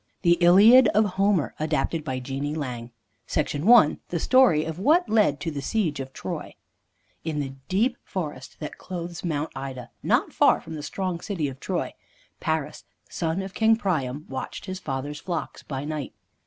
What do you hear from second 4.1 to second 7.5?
STORY OF WHAT LED TO THE SIEGE OF TROY In